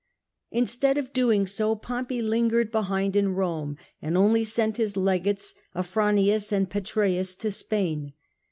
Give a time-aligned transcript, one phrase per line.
[0.49, 6.51] Instead of doing so, Pompey lingered behind in Eome, and only sent his legates, Afranius
[6.51, 8.13] and Petreius, to Spain.